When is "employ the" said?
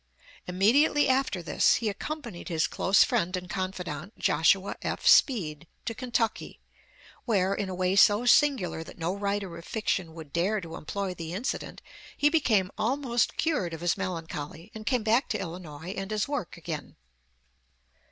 10.75-11.33